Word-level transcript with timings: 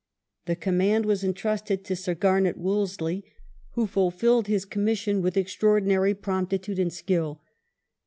The 0.47 0.55
com 0.55 0.77
mand 0.79 1.05
was 1.05 1.23
entrusted 1.23 1.83
to 1.83 1.95
Sir 1.95 2.15
Garnet 2.15 2.57
Wolseley, 2.57 3.23
who 3.73 3.85
fulfilled 3.85 4.47
his 4.47 4.65
commission 4.65 5.21
with 5.21 5.37
extraordinary 5.37 6.15
promptitude 6.15 6.79
and 6.79 6.91
skill. 6.91 7.39